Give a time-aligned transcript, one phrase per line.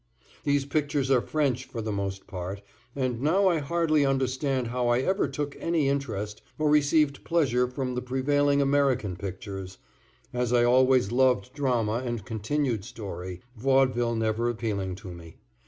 [0.45, 2.63] These pictures are French for the most part,
[2.95, 7.93] and now I hardly understand how I ever took any interest or received pleasure from
[7.93, 9.77] the prevailing American pictures,
[10.33, 15.35] as I always loved drama and continued story, vaudeville never appealing to me.